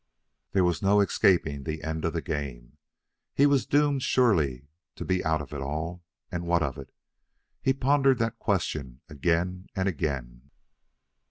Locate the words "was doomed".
3.45-4.01